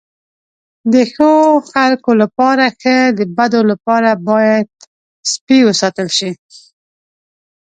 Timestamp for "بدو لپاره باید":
3.37-4.67